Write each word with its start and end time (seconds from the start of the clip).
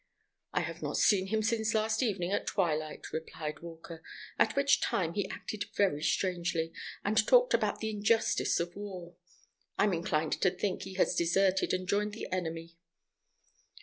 "I 0.51 0.61
have 0.61 0.81
not 0.81 0.97
seen 0.97 1.27
him 1.27 1.43
since 1.43 1.75
last 1.75 2.01
evening 2.01 2.31
at 2.31 2.47
twilight," 2.47 3.13
replied 3.13 3.59
Walker, 3.59 4.01
"at 4.39 4.55
which 4.55 4.81
time 4.81 5.13
he 5.13 5.29
acted 5.29 5.65
very 5.75 6.01
strangely, 6.01 6.73
and 7.05 7.23
talked 7.27 7.53
about 7.53 7.81
the 7.81 7.91
injustice 7.91 8.59
of 8.59 8.75
war. 8.75 9.15
I 9.77 9.83
am 9.83 9.93
inclined 9.93 10.33
to 10.41 10.49
think 10.49 10.81
he 10.81 10.95
has 10.95 11.13
deserted 11.13 11.71
and 11.71 11.87
joined 11.87 12.13
the 12.13 12.27
enemy." 12.31 12.77